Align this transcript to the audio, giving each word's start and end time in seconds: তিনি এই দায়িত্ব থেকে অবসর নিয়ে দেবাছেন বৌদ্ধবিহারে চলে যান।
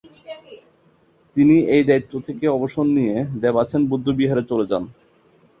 তিনি 1.35 1.55
এই 1.75 1.83
দায়িত্ব 1.89 2.13
থেকে 2.27 2.45
অবসর 2.47 2.85
নিয়ে 2.97 3.15
দেবাছেন 3.43 3.81
বৌদ্ধবিহারে 3.89 4.43
চলে 4.49 4.65
যান। 4.71 4.83